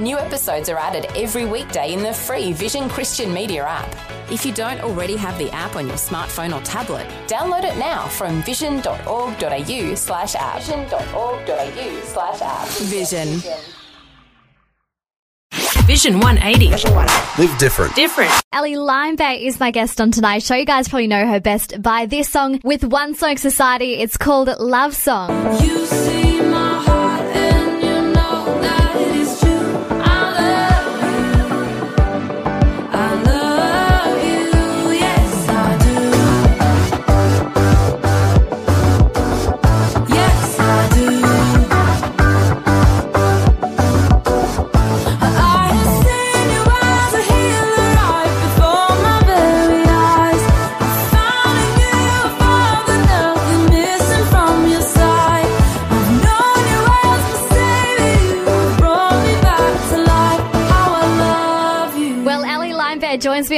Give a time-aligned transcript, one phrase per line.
[0.00, 3.94] New episodes are added every weekday in the free Vision Christian Media app.
[4.30, 8.08] If you don't already have the app on your smartphone or tablet, download it now
[8.08, 10.62] from vision.org.au slash app.
[10.62, 12.68] Vision.org.au slash app.
[12.68, 13.42] Vision.
[15.86, 16.70] Vision 180.
[17.42, 17.94] Live different.
[17.94, 18.30] Different.
[18.52, 20.54] Ellie Limebear is my guest on tonight's show.
[20.54, 23.94] You guys probably know her best by this song with One Song Society.
[23.94, 25.30] It's called Love Song.
[25.62, 25.81] You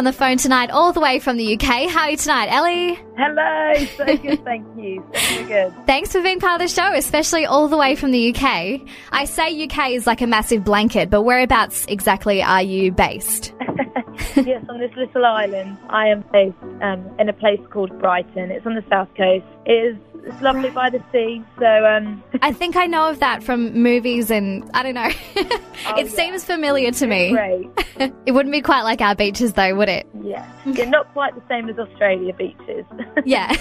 [0.00, 1.90] on the phone tonight, all the way from the UK.
[1.90, 2.98] How are you tonight, Ellie?
[3.18, 5.04] Hello, so good, thank you.
[5.12, 5.74] So good.
[5.86, 8.80] Thanks for being part of the show, especially all the way from the UK.
[9.12, 13.52] I say UK is like a massive blanket, but whereabouts exactly are you based?
[14.36, 18.50] yes, on this little island, I am based um, in a place called Brighton.
[18.50, 19.44] It's on the south coast.
[19.66, 21.42] It is it's lovely by the sea.
[21.58, 25.10] So um, I think I know of that from movies and I don't know.
[25.36, 25.60] it
[25.96, 26.04] yeah.
[26.06, 27.30] seems familiar to me.
[27.30, 27.68] great.
[28.24, 30.08] It wouldn't be quite like our beaches though, would it?
[30.22, 32.86] Yeah, yeah, not quite the same as Australia beaches.
[33.26, 33.52] Yeah.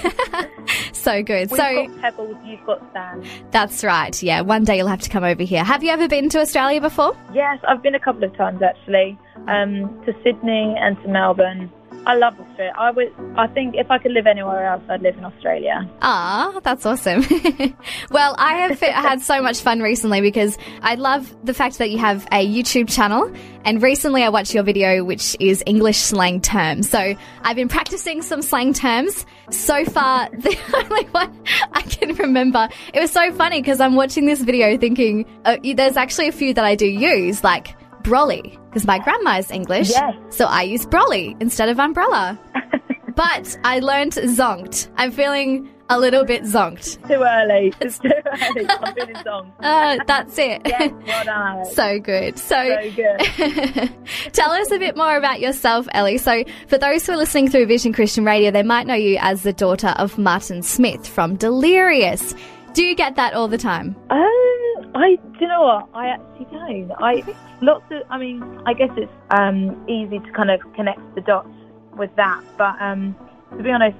[0.94, 1.52] so good.
[1.52, 3.28] We've so got pebbles, you've got sand.
[3.52, 4.22] that's right.
[4.24, 5.64] Yeah, one day you'll have to come over here.
[5.64, 7.18] Have you ever been to Australia before?
[7.34, 11.72] Yes, I've been a couple of times actually um, to Sydney and to Melbourne.
[12.10, 12.74] I love Australia.
[12.76, 13.14] I would.
[13.38, 15.88] I think if I could live anywhere else, I'd live in Australia.
[16.02, 17.24] Ah, that's awesome.
[18.10, 22.00] well, I have had so much fun recently because I love the fact that you
[22.00, 23.32] have a YouTube channel.
[23.64, 26.90] And recently I watched your video, which is English slang terms.
[26.90, 29.28] So I've been practicing some slang terms.
[29.52, 31.44] So far, the only one
[31.74, 32.70] I can remember.
[32.92, 36.56] It was so funny because I'm watching this video thinking, uh, there's actually a few
[36.56, 39.90] that I do use, like brolly, because my grandma is English.
[39.90, 40.16] Yes.
[40.30, 42.40] So I use brolly instead of umbrella.
[43.16, 44.90] but I learned zonked.
[44.98, 47.06] I'm feeling a little bit zonked.
[47.08, 47.74] Too early.
[47.82, 48.68] It's too early.
[48.70, 49.52] I'm feeling song.
[49.60, 50.62] Uh, that's it.
[50.66, 50.92] Yes,
[51.28, 52.38] well so good.
[52.38, 53.92] So, So good.
[54.34, 56.18] tell us a bit more about yourself, Ellie.
[56.20, 59.44] So, for those who are listening through Vision Christian Radio, they might know you as
[59.44, 62.36] the daughter of Martin Smith from Delirious.
[62.74, 63.96] Do you get that all the time?
[64.12, 64.49] Um,
[64.96, 65.90] I do you know what?
[65.94, 66.92] I actually don't.
[67.00, 67.24] I
[67.62, 68.04] lots of.
[68.10, 71.50] I mean, I guess it's um easy to kind of connect the dots
[71.96, 72.44] with that.
[72.58, 73.16] But um,
[73.56, 73.98] to be honest,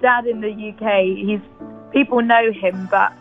[0.00, 1.40] Dad in the UK, he's
[1.92, 3.12] people know him, but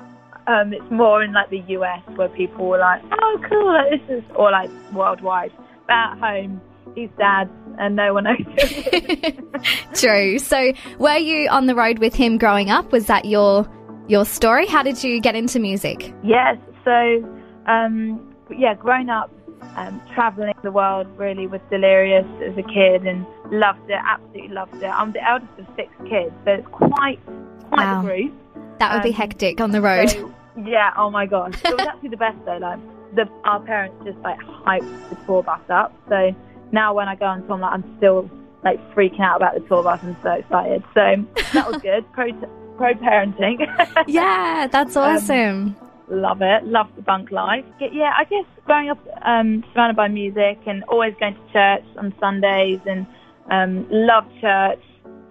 [0.47, 4.17] um, it's more in like the US where people were like, "Oh, cool, like, this
[4.17, 5.51] is," or like worldwide.
[5.85, 6.61] But at home,
[6.95, 9.51] he's Dad, and no one knows him.
[9.93, 10.39] True.
[10.39, 12.91] So, were you on the road with him growing up?
[12.91, 13.69] Was that your
[14.07, 14.65] your story?
[14.65, 16.13] How did you get into music?
[16.23, 16.57] Yes.
[16.83, 17.27] So,
[17.67, 19.31] um, yeah, growing up,
[19.75, 23.99] um, traveling the world really was Delirious as a kid and loved it.
[24.03, 24.85] Absolutely loved it.
[24.85, 27.19] I'm the eldest of six kids, so it's quite
[27.69, 27.99] quite Wow.
[27.99, 28.33] a group.
[28.79, 30.09] That would be Um, hectic on the road.
[30.09, 30.33] So,
[30.65, 30.91] yeah.
[30.97, 31.53] Oh my gosh.
[31.63, 32.57] It was actually the best though.
[32.57, 32.79] Like
[33.15, 35.93] the our parents just like hyped the tour bus up.
[36.09, 36.35] So
[36.71, 38.29] now when I go on tour, I'm like I'm still
[38.63, 39.99] like freaking out about the tour bus.
[40.03, 40.83] I'm so excited.
[40.95, 42.11] So that was good.
[42.13, 42.31] Pro
[42.77, 43.59] pro parenting.
[44.07, 45.75] yeah, that's awesome.
[46.11, 46.65] Love it.
[46.65, 47.63] Love the bunk life.
[47.79, 52.13] Yeah, I guess growing up um, surrounded by music and always going to church on
[52.19, 53.07] Sundays and
[53.49, 54.81] um, love church,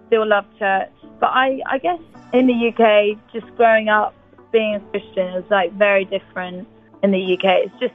[0.07, 0.89] still love church.
[1.19, 1.99] But I, I guess
[2.33, 4.15] in the UK, just growing up
[4.51, 6.67] being a Christian is like very different
[7.03, 7.65] in the UK.
[7.65, 7.93] It's just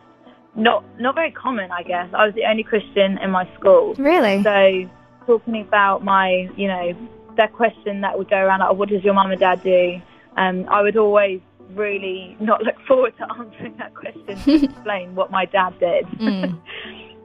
[0.54, 2.08] not not very common, I guess.
[2.14, 3.94] I was the only Christian in my school.
[3.94, 4.42] really?
[4.42, 4.88] So
[5.26, 6.96] talking about my, you know,
[7.36, 10.00] that question that would go around, like, what does your mum and dad do?
[10.36, 11.40] Um, I would always
[11.74, 16.06] really not look forward to answering that question to explain what my dad did.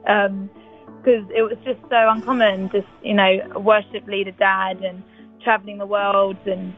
[0.04, 0.48] Mm.
[0.98, 5.02] Because it was just so uncommon, just, you know, worship leader dad and
[5.42, 6.74] traveling the world and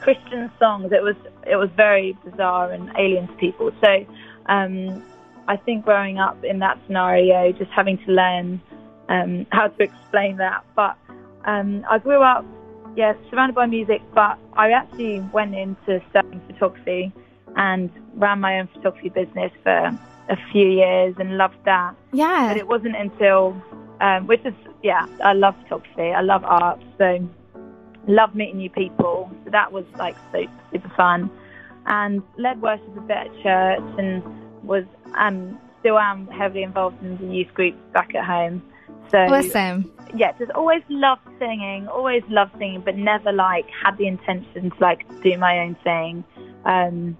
[0.00, 0.92] Christian songs.
[0.92, 1.16] It was
[1.46, 3.70] it was very bizarre and alien to people.
[3.80, 4.06] So
[4.46, 5.02] um,
[5.48, 8.60] I think growing up in that scenario, just having to learn
[9.08, 10.64] um, how to explain that.
[10.74, 10.96] But
[11.44, 12.44] um, I grew up
[12.96, 17.12] yeah, surrounded by music, but I actually went into studying photography
[17.56, 19.98] and ran my own photography business for
[20.28, 21.94] a few years and loved that.
[22.12, 22.48] Yeah.
[22.48, 23.60] But it wasn't until,
[24.00, 27.28] um, which is, yeah, I love photography, I love art, so
[28.08, 29.30] love meeting new people.
[29.44, 31.30] So that was like so super fun.
[31.86, 34.22] And led worship a bit at church and
[34.64, 34.84] was
[35.16, 38.62] um, still am heavily involved in the youth groups back at home.
[39.10, 39.90] So Awesome.
[40.14, 44.76] yeah, just always loved singing, always loved singing, but never like had the intention to
[44.80, 46.24] like do my own thing.
[46.64, 47.16] Um,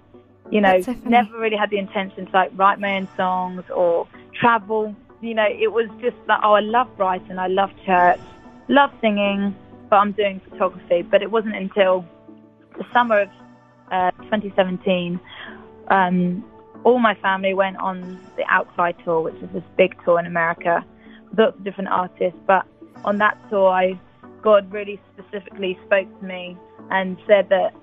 [0.49, 4.95] you know, never really had the intention to like write my own songs or travel.
[5.21, 8.19] You know, it was just like, oh, I love writing, I love church,
[8.67, 9.55] love singing,
[9.89, 11.01] but I'm doing photography.
[11.01, 12.05] But it wasn't until
[12.77, 13.29] the summer of
[13.91, 15.19] uh, 2017,
[15.89, 16.45] um,
[16.83, 20.85] all my family went on the Outcry tour, which is this big tour in America
[21.37, 22.39] lots of different artists.
[22.45, 22.65] But
[23.05, 23.99] on that tour, I,
[24.41, 26.57] God really specifically spoke to me
[26.91, 27.73] and said that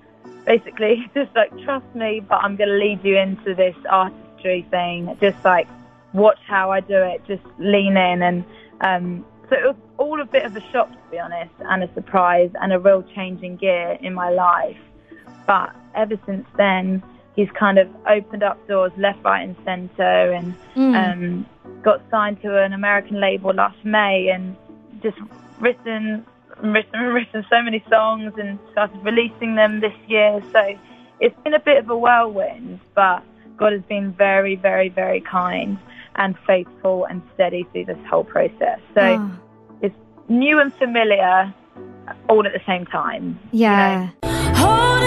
[0.45, 5.17] basically, just like, trust me, but I'm going to lead you into this artistry thing.
[5.21, 5.67] Just like,
[6.13, 8.21] watch how I do it, just lean in.
[8.23, 8.45] And
[8.81, 11.93] um, so it was all a bit of a shock, to be honest, and a
[11.93, 14.77] surprise and a real change in gear in my life.
[15.45, 17.03] But ever since then,
[17.35, 21.45] he's kind of opened up doors left, right, and centre, and um,
[21.83, 24.55] got signed to an American label last May, and
[25.01, 25.17] just
[25.59, 26.25] written,
[26.61, 30.41] and written, and written so many songs, and started releasing them this year.
[30.51, 30.77] So
[31.19, 33.23] it's been a bit of a whirlwind, but
[33.57, 35.77] God has been very, very, very kind
[36.15, 38.79] and faithful and steady through this whole process.
[38.93, 39.31] So Oh,
[39.81, 39.95] it's
[40.29, 41.53] new and familiar
[42.29, 43.37] all at the same time.
[43.51, 43.59] you
[44.23, 45.04] know?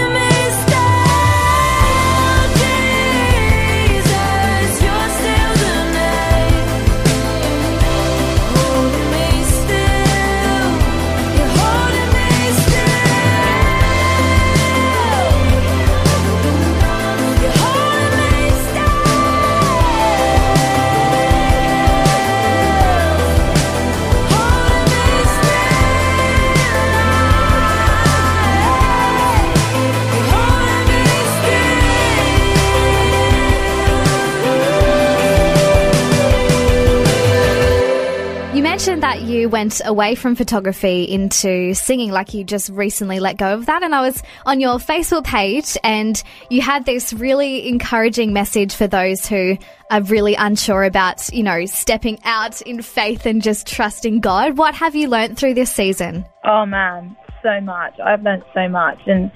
[38.88, 43.52] Mentioned that you went away from photography into singing, like you just recently let go
[43.52, 43.82] of that.
[43.82, 48.86] And I was on your Facebook page and you had this really encouraging message for
[48.86, 49.58] those who
[49.90, 54.56] are really unsure about, you know, stepping out in faith and just trusting God.
[54.56, 56.24] What have you learned through this season?
[56.44, 57.92] Oh man, so much.
[58.02, 59.30] I've learned so much and,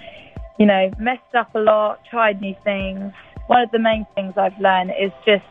[0.58, 3.12] you know, messed up a lot, tried new things.
[3.48, 5.44] One of the main things I've learned is just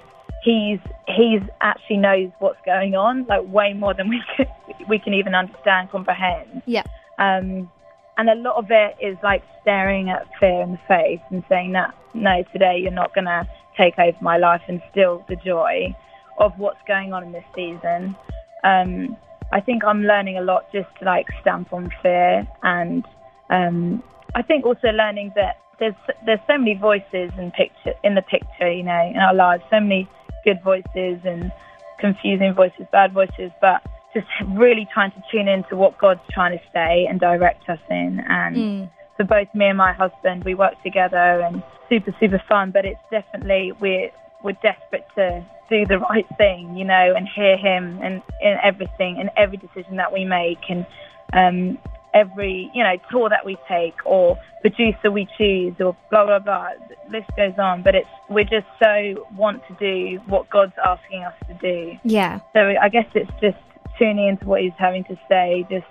[0.44, 4.48] he's he's actually knows what's going on, like way more than we can,
[4.90, 6.62] we can even understand, comprehend.
[6.66, 6.84] Yeah.
[7.20, 7.70] Um,
[8.18, 11.74] and a lot of it is like staring at fear in the face and saying
[11.74, 13.48] that no, today you're not going to
[13.78, 15.96] take over my life and steal the joy
[16.38, 18.16] of what's going on in this season.
[18.64, 19.18] Um,
[19.54, 23.06] I think I'm learning a lot just to like stamp on fear, and
[23.50, 24.02] um,
[24.34, 25.96] I think also learning that there's
[26.26, 29.80] there's so many voices in picture in the picture, you know, in our lives, so
[29.80, 30.08] many
[30.44, 31.52] good voices and
[32.00, 33.82] confusing voices, bad voices, but
[34.14, 38.20] just really trying to tune into what God's trying to say and direct us in.
[38.28, 38.56] And
[39.18, 42.72] for both me and my husband, we work together and super, super fun.
[42.72, 44.12] But it's definitely we're
[44.44, 49.18] we're desperate to do the right thing, you know, and hear Him and in everything
[49.20, 50.86] and every decision that we make and
[51.34, 51.78] um,
[52.14, 56.70] every you know tour that we take or producer we choose or blah blah blah.
[56.90, 61.24] The list goes on, but it's we just so want to do what God's asking
[61.24, 61.98] us to do.
[62.04, 62.40] Yeah.
[62.54, 63.58] So I guess it's just
[63.98, 65.86] tuning into what he's having to say, just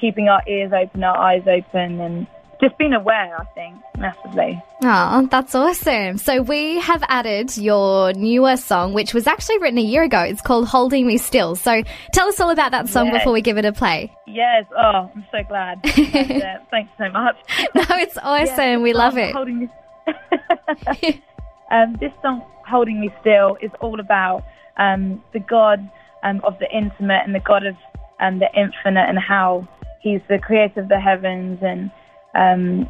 [0.00, 2.26] keeping our ears open, our eyes open, and
[2.60, 4.62] just being aware, I think, massively.
[4.82, 6.18] Oh, that's awesome.
[6.18, 10.20] So we have added your newer song, which was actually written a year ago.
[10.20, 11.56] It's called Holding Me Still.
[11.56, 11.82] So
[12.12, 13.18] tell us all about that song Yes.
[13.18, 14.12] before we give it a play.
[14.26, 15.80] Yes, oh, I'm so glad.
[15.96, 17.36] and, uh, thanks so much.
[17.74, 18.56] No, it's awesome.
[18.58, 19.32] Yeah, we love it.
[19.32, 19.68] Holding me...
[21.70, 24.44] um, this song, Holding Me Still, is all about
[24.76, 25.88] um, the God
[26.22, 27.76] um, of the intimate and the God of
[28.20, 29.66] um, the infinite and how
[30.00, 31.90] he's the creator of the heavens and
[32.34, 32.88] um,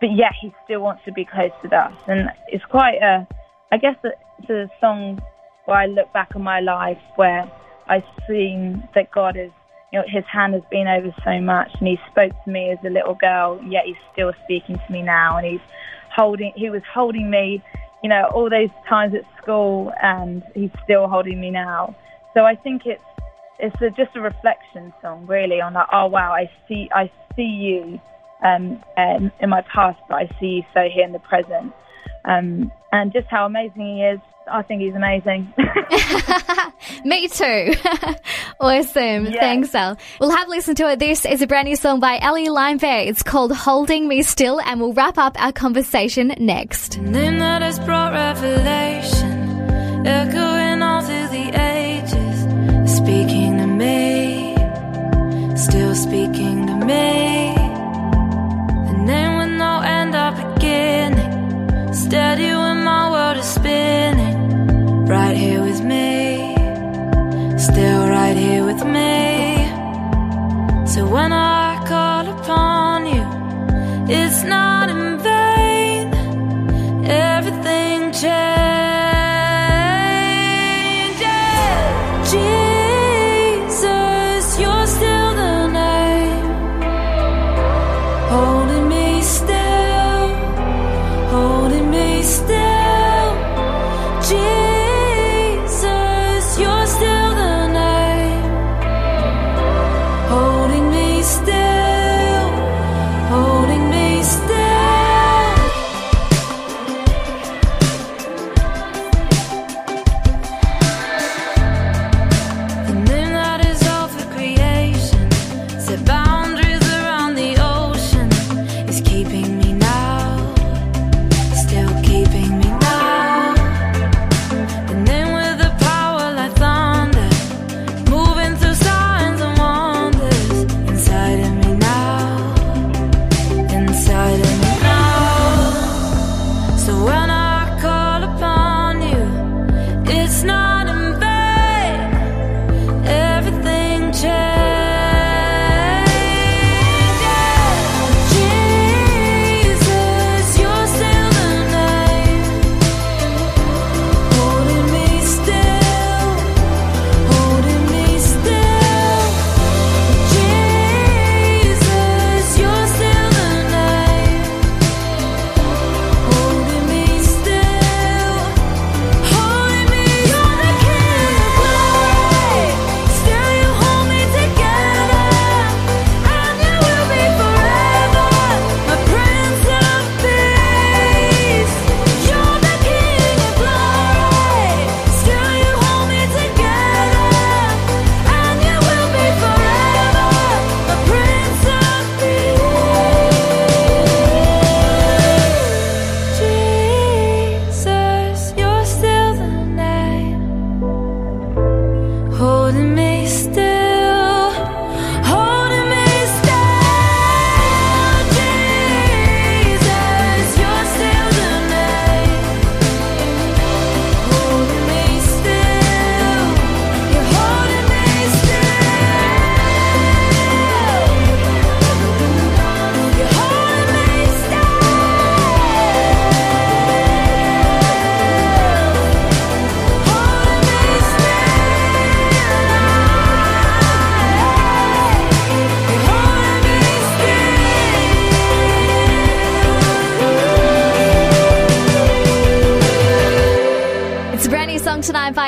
[0.00, 1.92] but yeah, he still wants to be close to us.
[2.06, 3.26] And it's quite a
[3.72, 5.20] I guess it's a song
[5.66, 7.50] where I look back on my life where
[7.86, 9.50] I've seen that God is
[9.92, 12.78] you know his hand has been over so much and he spoke to me as
[12.84, 15.36] a little girl yet he's still speaking to me now.
[15.36, 15.60] And he's
[16.14, 17.62] holding he was holding me
[18.02, 21.94] you know all those times at school and he's still holding me now.
[22.34, 23.02] So I think it's
[23.62, 27.42] it's a, just a reflection song, really, on like, oh wow, I see, I see
[27.42, 28.00] you
[28.42, 31.72] um, um, in my past, but I see you so here in the present,
[32.24, 34.20] um, and just how amazing he is.
[34.50, 35.52] I think he's amazing.
[37.04, 37.74] Me too.
[38.60, 39.26] awesome.
[39.26, 39.36] Yes.
[39.38, 39.96] Thanks, Elle.
[40.20, 40.98] We'll have a listen to it.
[40.98, 43.06] This is a brand new song by Ellie Limebear.
[43.06, 46.98] It's called Holding Me Still, and we'll wrap up our conversation next.
[46.98, 54.54] name that has brought revelation, echoing all through the ages, speaking to me,
[55.56, 56.29] still speaking
[71.20, 71.49] when I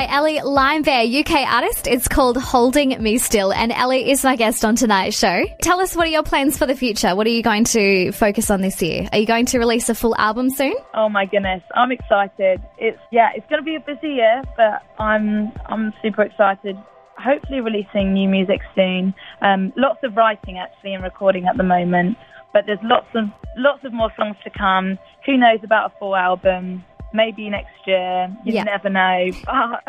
[0.03, 1.87] by Ellie Limebear, UK artist.
[1.87, 5.45] It's called Holding Me Still, and Ellie is my guest on tonight's show.
[5.61, 7.15] Tell us what are your plans for the future?
[7.15, 9.07] What are you going to focus on this year?
[9.11, 10.73] Are you going to release a full album soon?
[10.93, 12.61] Oh my goodness, I'm excited.
[12.77, 16.75] It's yeah, it's going to be a busy year, but I'm I'm super excited.
[17.17, 19.13] Hopefully, releasing new music soon.
[19.41, 22.17] Um, lots of writing actually and recording at the moment,
[22.51, 24.97] but there's lots of lots of more songs to come.
[25.25, 26.83] Who knows about a full album?
[27.13, 28.35] Maybe next year.
[28.43, 28.63] You Yeah.
[28.63, 29.29] never know.
[29.45, 29.83] But,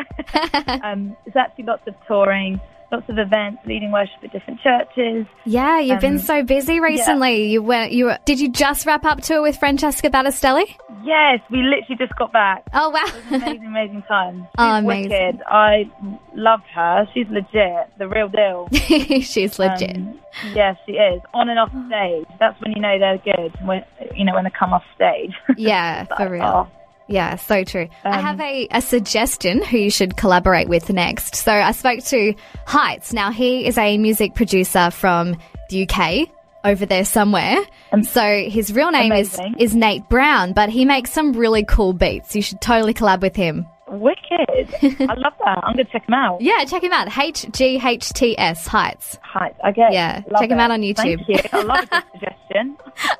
[0.84, 2.60] um, there's actually lots of touring,
[2.92, 5.26] lots of events, leading worship at different churches.
[5.44, 7.46] Yeah, you've been Um, so busy recently.
[7.50, 7.92] You went.
[7.92, 10.64] You were, did you just wrap up tour with Francesca Battistelli?
[11.02, 12.62] Yes, we literally just got back.
[12.72, 13.04] Oh wow!
[13.30, 14.40] amazing, amazing time.
[14.44, 15.10] She's Oh, amazing.
[15.10, 15.40] wicked.
[15.48, 15.90] I
[16.34, 17.06] loved her.
[17.12, 18.68] She's legit, the real deal.
[18.72, 19.96] She's legit.
[19.96, 20.18] Um,
[20.54, 21.20] yeah, she is.
[21.34, 22.26] On and off stage.
[22.40, 23.54] That's when you know they're good.
[23.66, 25.34] When you know when they come off stage.
[25.58, 26.42] yeah, for real.
[26.42, 26.68] Oh,
[27.06, 27.88] Yeah, so true.
[28.04, 31.36] I Um, have a, a suggestion who you should collaborate with next.
[31.36, 32.34] So I spoke to
[32.66, 33.12] Heights.
[33.12, 35.36] Now, he is a music producer from
[35.68, 36.28] the UK
[36.64, 37.58] over there somewhere.
[38.04, 39.56] so his real name is, amazing.
[39.58, 42.34] is Nate Brown, but he makes some really cool beats.
[42.34, 43.66] You should totally collab with him.
[43.86, 44.74] Wicked.
[44.82, 45.60] I love that.
[45.62, 46.40] I'm going to check him out.
[46.40, 47.08] Yeah, check him out.
[47.08, 49.18] HGHTS Heights.
[49.22, 49.58] Heights.
[49.62, 49.88] I Okay.
[49.92, 50.96] Yeah, check him out on YouTube.
[51.26, 51.36] Thank you.
[51.52, 52.76] I love good suggestion.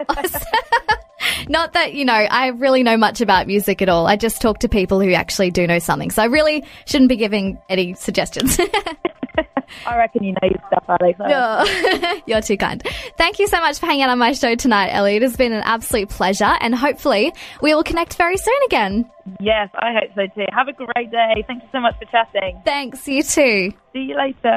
[1.48, 4.06] Not that, you know, I really know much about music at all.
[4.06, 6.10] I just talk to people who actually do know something.
[6.10, 8.58] So I really shouldn't be giving any suggestions.
[9.86, 11.18] I reckon you know your stuff, Alex.
[11.20, 12.82] Oh, You're too kind.
[13.16, 15.16] Thank you so much for hanging out on my show tonight, Ellie.
[15.16, 19.10] It has been an absolute pleasure, and hopefully we will connect very soon again.
[19.40, 20.46] Yes, I hope so too.
[20.52, 21.44] Have a great day.
[21.46, 22.60] Thank you so much for chatting.
[22.64, 23.72] Thanks, you too.
[23.92, 24.56] See you later.